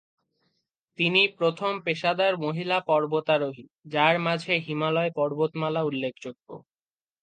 তিনি 0.99 1.21
প্রথম 1.37 1.71
পেশাদার 1.85 2.33
মহিলা 2.37 2.77
পর্বতারোহী; 2.87 3.65
যার 3.85 4.15
মাঝে 4.19 4.53
হিমালয় 4.65 5.11
পর্বতমালা 5.15 5.81
উল্লেখযোগ্য। 5.83 6.47